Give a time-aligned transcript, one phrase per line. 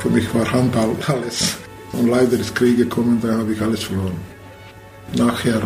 [0.00, 1.58] Für mich war Handball alles.
[1.92, 4.18] Und leider ist Krieg gekommen, da habe ich alles verloren.
[5.14, 5.60] Nachher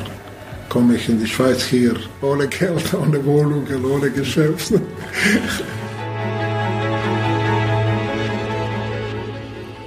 [0.69, 4.73] komme ich in die Schweiz hier, ohne Geld, ohne Wohnung, ohne Geschäft.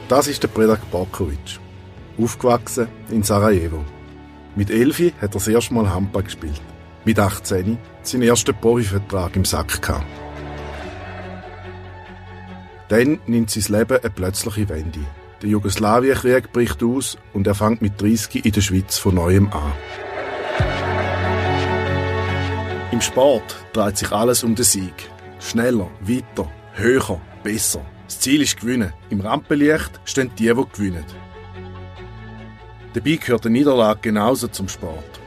[0.07, 1.59] Das ist der Predak Barkovic.
[2.17, 3.83] Aufgewachsen in Sarajevo.
[4.55, 6.61] Mit Elfi hat er das erste Mal Handball gespielt.
[7.03, 10.26] Mit 18 seinen ersten Profivertrag im Sack gehabt.
[12.89, 14.99] Dann nimmt sein Leben eine plötzliche Wende.
[15.41, 19.73] Der Jugoslawienkrieg bricht aus und er fängt mit 30 in der Schweiz von neuem an.
[22.91, 25.11] Im Sport dreht sich alles um den Sieg.
[25.39, 27.85] Schneller, weiter, höher, besser.
[28.07, 28.93] Das Ziel ist gewinnen.
[29.09, 31.05] Im Rampenlicht stehen die, die gewinnen.
[32.93, 35.19] Dabei gehört eine Niederlage genauso zum Sport.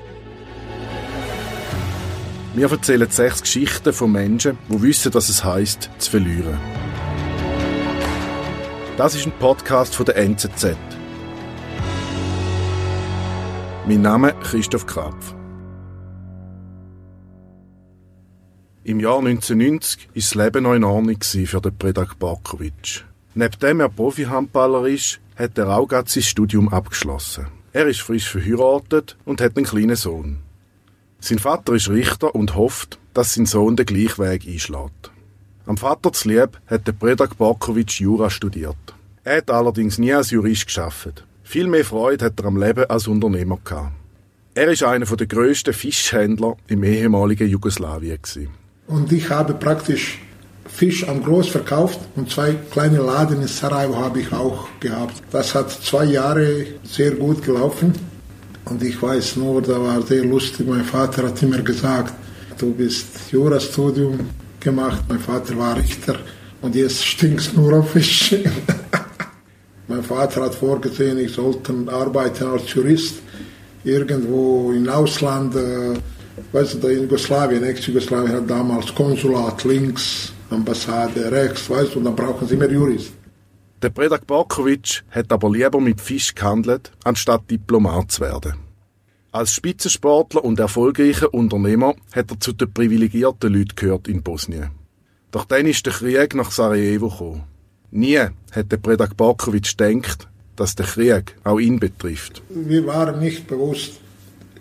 [2.55, 6.59] Wir erzählen sechs Geschichten von Menschen, die wissen, was es heißt, zu verlieren.
[9.01, 10.77] Das ist ein Podcast von der NZZ.
[13.87, 15.35] Mein Name ist Christoph Krapf.
[18.85, 23.07] Im Jahr 1990 war das Leben noch in Ordnung für den Predak Barkovic.
[23.35, 27.47] Neben dem er Profi-Handballer ist, hat er auch gerade sein Studium abgeschlossen.
[27.73, 30.41] Er ist frisch verheiratet und hat einen kleinen Sohn.
[31.21, 35.11] Sein Vater ist Richter und hofft, dass sein Sohn den gleichen Weg einschlägt.
[35.71, 38.75] Am Vater zu lieb hat der Predak Barkovic Jura studiert.
[39.23, 41.25] Er hat allerdings nie als Jurist geschafft.
[41.45, 43.93] Viel mehr Freude hat er am Leben als Unternehmer gehabt.
[44.55, 48.19] Er ist einer der grössten Fischhändler im ehemaligen Jugoslawien.
[48.89, 50.19] Und ich habe praktisch
[50.67, 55.23] Fisch am Groß verkauft und zwei kleine Laden in Sarajevo habe ich auch gehabt.
[55.31, 57.93] Das hat zwei Jahre sehr gut gelaufen
[58.65, 60.67] und ich weiß nur, da war sehr lustig.
[60.67, 62.13] Mein Vater hat immer gesagt,
[62.59, 64.19] du bist Jurastudium
[64.61, 66.17] gemacht, mein Vater war Richter
[66.63, 68.35] und jetzt stinkst nur auf Fisch.
[69.89, 73.17] mein Vater hat vorgesehen, ich sollte arbeiten als Jurist
[73.85, 75.55] irgendwo im Ausland.
[75.57, 75.95] Äh,
[76.53, 82.17] weißt du, in Jugoslawien, Ex-Jugoslawien hat damals Konsulat links, Ambassade rechts, weißt du, und dann
[82.17, 83.17] brauchen sie mehr Juristen.
[83.83, 88.70] Der Predak Borkovic hat aber lieber mit Fisch gehandelt, anstatt Diplomat zu werden.
[89.33, 94.71] Als Spitzensportler und erfolgreicher Unternehmer hat er zu den privilegierten Leuten gehört in Bosnien.
[95.31, 97.45] Doch dann ist der Krieg nach Sarajevo gekommen.
[97.93, 98.19] Nie
[98.51, 100.27] hat der Predak Borkovic gedacht,
[100.57, 102.43] dass der Krieg auch ihn betrifft.
[102.49, 104.01] Wir waren nicht bewusst.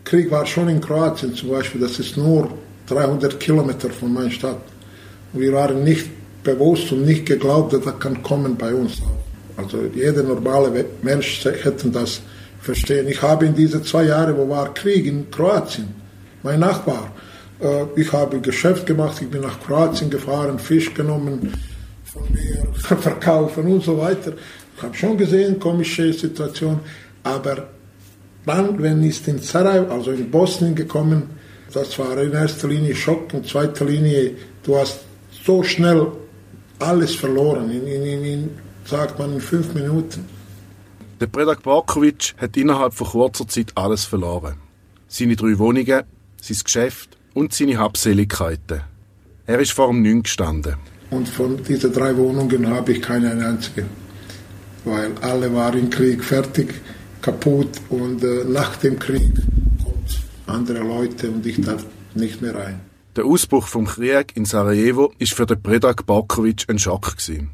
[0.03, 2.49] Krieg war schon in Kroatien zum Beispiel, das ist nur
[2.85, 4.61] 300 Kilometer von meiner Stadt.
[5.33, 6.07] Wir waren nicht
[6.43, 9.01] bewusst und nicht geglaubt, dass das kann kommen bei uns.
[9.57, 12.21] Also jeder normale Mensch hätte das
[12.61, 13.07] verstehen.
[13.07, 15.87] Ich habe in diese zwei Jahre, wo war Krieg in Kroatien,
[16.43, 17.11] mein Nachbar,
[17.61, 21.53] äh, ich habe Geschäft gemacht, ich bin nach Kroatien gefahren, Fisch genommen,
[22.05, 24.33] von mir verkaufen und so weiter.
[24.75, 26.79] Ich habe schon gesehen, komische Situation,
[27.23, 27.67] aber
[28.45, 31.23] dann, wenn ich in Sarajevo, also in Bosnien gekommen,
[31.73, 34.31] das war in erster Linie Schock, in zweiter Linie,
[34.63, 35.01] du hast
[35.45, 36.07] so schnell
[36.79, 38.49] alles verloren, in, in, in,
[38.85, 40.38] sagt man in fünf Minuten.
[41.19, 44.55] Der Predak Barkovic hat innerhalb von kurzer Zeit alles verloren.
[45.09, 46.03] Seine drei Wohnungen,
[46.41, 48.83] sein Geschäft und seine Habseligkeiten.
[49.45, 50.75] Er ist vor dem Neun gestanden.
[51.09, 53.85] Und von diesen drei Wohnungen habe ich keine einzige.
[54.85, 56.73] Weil alle waren im Krieg fertig,
[57.21, 59.33] kaputt und äh, nach dem Krieg
[59.83, 62.79] kommt andere Leute und ich darf nicht mehr rein.
[63.17, 67.49] Der Ausbruch vom Krieg in Sarajevo ist für den Predak Barkovic ein Schock gewesen.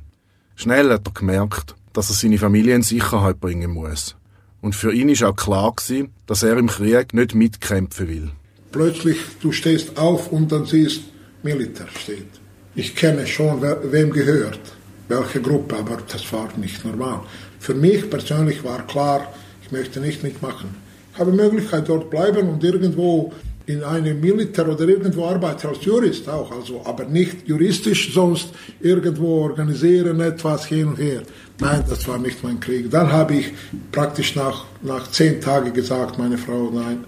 [0.56, 4.16] Schnell hat er gemerkt, dass er seine Familie in Sicherheit bringen muss.
[4.62, 8.32] Und für ihn ist auch klar gewesen, dass er im Krieg nicht mitkämpfen will.
[8.72, 11.02] Plötzlich, du stehst auf und dann siehst,
[11.44, 12.28] Militär steht.
[12.76, 14.60] Ich kenne schon, wer, wem gehört,
[15.08, 17.22] welche Gruppe, aber das war nicht normal.
[17.60, 20.76] Für mich persönlich war klar, ich möchte nicht mitmachen.
[21.14, 23.32] Ich habe die Möglichkeit, dort bleiben und irgendwo
[23.68, 29.42] in einem Militär oder irgendwo arbeiten als Jurist auch, also, aber nicht juristisch, sonst irgendwo
[29.44, 31.24] organisieren etwas hin und her.
[31.60, 32.92] Nein, das war nicht mein Krieg.
[32.92, 33.54] Dann habe ich
[33.92, 37.06] praktisch nach, nach zehn Tagen gesagt, meine Frau, nein.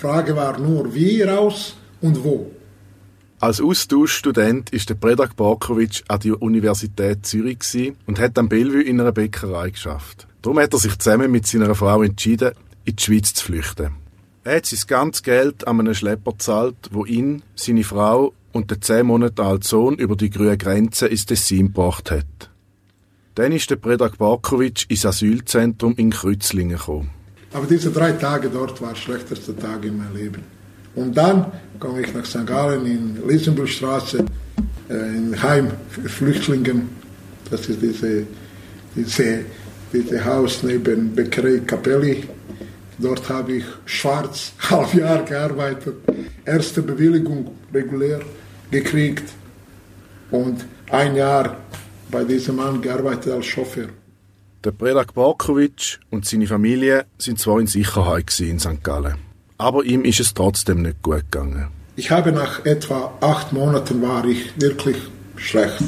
[0.00, 2.50] Frage war nur, wie raus und wo.
[3.40, 7.58] Als Austauschstudent ist der Predak Barkovic an der Universität Zürich
[8.06, 10.26] und hat am Bellevue in einer Bäckerei geschafft.
[10.42, 12.52] Darum hat er sich zusammen mit seiner Frau entschieden,
[12.84, 14.07] in die Schweiz zu flüchten.
[14.48, 18.80] Er hat sein ganzes Geld an einen Schlepper gezahlt, wo ihn, seine Frau und den
[18.80, 22.48] zehn Monate alten Sohn über die grüne Grenze ins Tessin gebracht hat.
[23.34, 27.10] Dann ist der Predak Barkovic ins Asylzentrum in Kreuzlingen gekommen.
[27.52, 30.42] Aber diese drei Tage dort war der schlechteste Tag in meinem Leben.
[30.94, 32.46] Und dann komme ich nach St.
[32.46, 34.24] Gallen in Lisenbühlstraße,
[34.88, 36.88] äh, in Heim für Flüchtlingen.
[37.50, 38.26] Das ist diese,
[38.96, 39.44] Diese,
[39.92, 42.24] diese Haus neben Bäckerei Capelli.
[42.98, 45.96] Dort habe ich schwarz halb Jahr gearbeitet.
[46.44, 48.20] Erste Bewilligung regulär
[48.70, 49.24] gekriegt
[50.30, 51.56] und ein Jahr
[52.10, 53.88] bei diesem Mann gearbeitet als Chauffeur.
[54.64, 58.82] Der Predak Barkovic und seine Familie sind zwar in Sicherheit in St.
[58.82, 59.14] Gallen,
[59.56, 61.68] aber ihm ist es trotzdem nicht gut gegangen.
[61.94, 64.96] Ich habe nach etwa acht Monaten war ich wirklich
[65.36, 65.82] schlecht.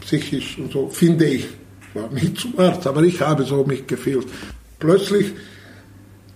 [0.00, 1.48] Psychisch und so, finde ich.
[1.94, 4.26] War nicht zum Arzt, aber ich habe so mich gefühlt.
[4.78, 5.32] Plötzlich,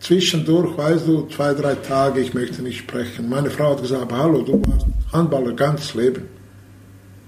[0.06, 3.28] zwischendurch, weißt du, zwei, drei Tage, ich möchte nicht sprechen.
[3.28, 6.22] Meine Frau hat gesagt, hallo, du warst Handballer ganz Leben.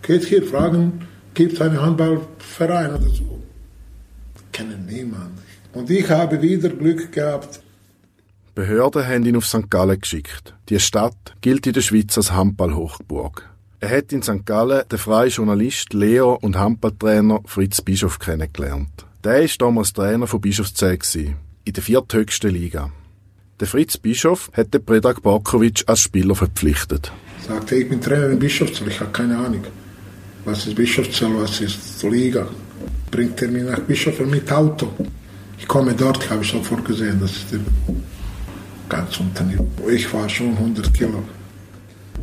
[0.02, 3.42] Geht hier fragen, gibt es einen Handballverein oder so?
[4.52, 5.38] Kennen niemand.
[5.72, 7.60] Und ich habe wieder Glück gehabt.
[8.54, 9.70] Behörden haben ihn auf St.
[9.70, 10.54] Gallen geschickt.
[10.68, 13.48] Die Stadt gilt in der Schweiz als Handballhochburg.
[13.80, 14.44] Er hat in St.
[14.44, 19.06] Gallen den freien Journalist, Lehrer und Handballtrainer Fritz Bischof kennengelernt.
[19.22, 20.98] Der war damals Trainer von Bischofszell
[21.68, 22.90] in der vierthöchsten Liga.
[23.60, 27.12] Der Fritz Bischof hat den Predrag Barkovic als Spieler verpflichtet.
[27.46, 29.64] Sagte, ich bin Trainer in Bischofszell, ich habe keine Ahnung.
[30.46, 32.48] Was ist Bischofszell, was ist Liga?
[33.10, 34.88] Bringt er mich nach Bischofszell mit Auto.
[35.58, 37.60] Ich komme dort, habe ich sofort gesehen, das ist
[38.88, 39.68] ganz unten.
[39.90, 41.22] Ich war schon 100 Kilo.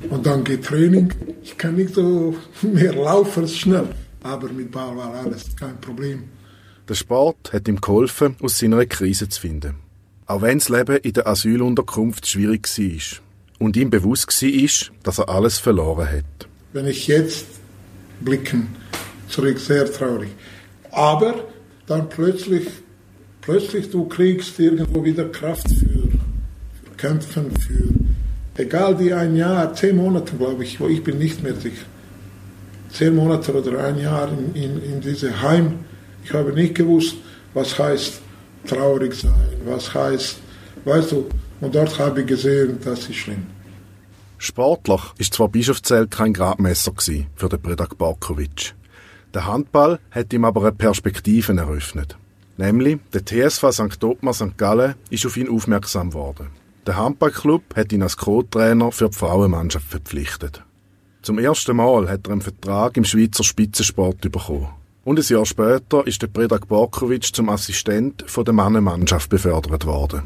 [0.09, 1.13] Und dann geht Training.
[1.43, 3.89] Ich kann nicht so mehr laufen schnell.
[4.23, 6.23] Aber mit Ball war alles kein Problem.
[6.87, 9.75] Der Sport hat ihm geholfen, aus seiner Krise zu finden.
[10.27, 13.19] Auch wenn das Leben in der Asylunterkunft schwierig war
[13.57, 16.47] und ihm bewusst war, dass er alles verloren hat.
[16.73, 17.47] Wenn ich jetzt
[18.21, 18.75] blicken
[19.29, 20.29] zurück, sehr traurig.
[20.91, 21.45] Aber
[21.87, 22.67] dann plötzlich,
[23.41, 29.95] plötzlich du kriegst irgendwo wieder Kraft für, für Kämpfen, für egal wie ein Jahr, zehn
[29.95, 31.85] Monate glaube ich, wo ich bin nicht mehr sicher.
[32.91, 35.79] Zehn Monate oder ein Jahr in, in, in diese Heim.
[36.25, 37.17] Ich habe nicht gewusst,
[37.53, 38.19] was heißt
[38.65, 39.31] traurig sein,
[39.63, 40.37] was heißt,
[40.83, 41.29] weißt du,
[41.61, 43.45] und dort habe ich gesehen, das ist schlimm.
[44.39, 46.93] Sportlich ist zwar Bischofszell kein Gradmesser
[47.35, 48.73] für den Predak Barkovic.
[49.35, 52.17] Der Handball hat ihm aber eine Perspektive eröffnet.
[52.57, 54.03] Nämlich, der TSV St.
[54.03, 54.57] Ottmar St.
[54.57, 56.47] Gallen ist auf ihn aufmerksam worden.
[56.87, 60.63] Der Handballclub hat ihn als Co-Trainer für die Frauenmannschaft verpflichtet.
[61.21, 64.69] Zum ersten Mal hat er einen Vertrag im Schweizer Spitzensport bekommen.
[65.05, 70.23] Und ein Jahr später ist der Predrag Borkovic zum Assistent von der Mannenmannschaft befördert worden.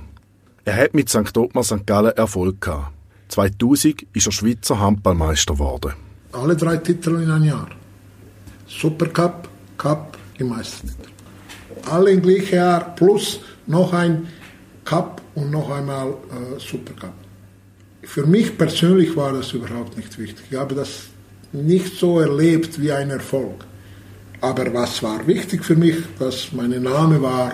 [0.64, 1.38] Er hat mit St.
[1.38, 1.86] Ottmar St.
[1.86, 2.94] Gallen Erfolg gehabt.
[3.28, 5.96] 2000 ist er Schweizer Handballmeister geworden.
[6.31, 7.68] Alle drei Titel in einem Jahr.
[8.68, 11.10] Supercup, Cup, im Meistertitel.
[11.92, 14.30] Alle im gleichen Jahr plus noch ein
[14.86, 17.14] Cup und noch einmal äh, Supercup.
[18.04, 20.46] Für mich persönlich war das überhaupt nicht wichtig.
[20.52, 21.08] Ich habe das
[21.52, 23.66] nicht so erlebt wie ein Erfolg.
[24.42, 27.52] Aber was war wichtig für mich, dass mein Name war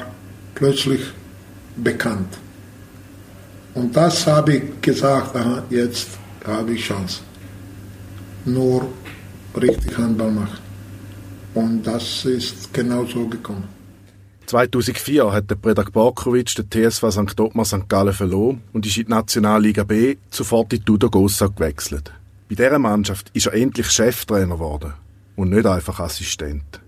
[0.54, 1.02] plötzlich
[1.76, 2.38] bekannt.
[3.74, 6.08] Und das habe ich gesagt, aha, jetzt
[6.46, 7.22] habe ich Chance.
[8.46, 8.88] Nur
[9.60, 10.60] richtig Handball machen.
[11.54, 13.64] Und das ist genau so gekommen.
[14.46, 17.40] 2004 hat der Predak Barkovic den TSV St.
[17.40, 17.90] Ottmar St.
[17.90, 22.12] Gallen verloren und ist in die Nationalliga B zu Fortitudo Gossau gewechselt.
[22.48, 24.94] Bei dieser Mannschaft ist er endlich Cheftrainer geworden
[25.36, 26.82] und nicht einfach Assistent.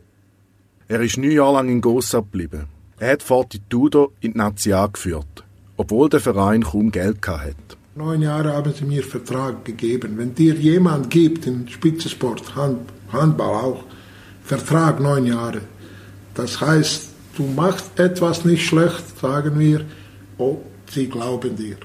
[0.87, 2.67] Er ist neun Jahre lang in Gossau geblieben.
[2.99, 5.43] Er hat Fortitudo in die Nazi geführt,
[5.75, 7.55] obwohl der Verein kaum Geld hatte.
[7.95, 10.17] Neun Jahre haben sie mir Vertrag gegeben.
[10.17, 13.83] Wenn dir jemand gibt, in Spitzensport, Hand, Handball auch,
[14.43, 15.61] Vertrag neun Jahre,
[16.35, 19.83] das heißt, du machst etwas nicht schlecht, sagen wir,
[20.37, 21.77] oh, sie glauben dir.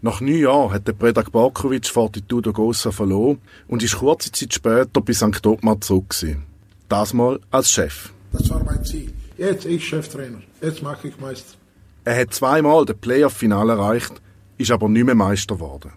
[0.00, 5.00] Nach neun Jahren hat der Predak Barkovic Fortitudo Gossa verloren und ist kurze Zeit später
[5.00, 5.44] bei St.
[5.44, 6.44] Ottmar zurück gewesen.
[6.88, 8.12] Das mal als Chef.
[8.32, 9.12] Das war mein Ziel.
[9.36, 10.40] Jetzt ich Cheftrainer.
[10.62, 11.56] Jetzt mache ich Meister.
[12.04, 14.12] Er hat zweimal das Playoff-Finale erreicht,
[14.56, 15.90] ist aber nicht mehr Meister geworden.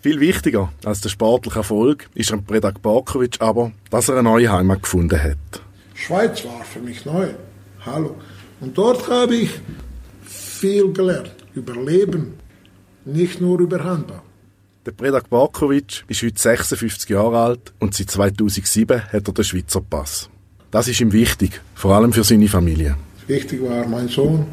[0.00, 4.50] Viel wichtiger als der sportliche Erfolg ist am Predak Barkovic aber, dass er eine neue
[4.50, 5.62] Heimat gefunden hat.
[5.92, 7.28] Schweiz war für mich neu.
[7.84, 8.16] Hallo.
[8.60, 9.50] Und dort habe ich
[10.24, 11.34] viel gelernt.
[11.54, 12.34] Über Leben,
[13.08, 14.22] nicht nur über Handball.
[14.86, 19.80] Der Predak Barkovic ist heute 56 Jahre alt und seit 2007 hat er den Schweizer
[19.80, 20.30] Pass.
[20.70, 22.96] Das ist ihm wichtig, vor allem für seine Familie.
[23.26, 24.46] Wichtig war mein Sohn.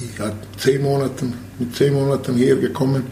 [0.00, 1.26] Ich hat zehn Monate,
[1.58, 3.04] mit zehn Monaten hier gekommen,